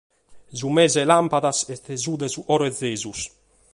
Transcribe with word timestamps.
Su 0.59 0.67
mese 0.75 1.01
de 1.01 1.05
làmpadas 1.11 1.59
est 1.73 1.85
su 2.03 2.13
de 2.21 2.27
su 2.33 2.41
Coro 2.47 2.65
de 2.67 2.75
Gesùs. 2.79 3.21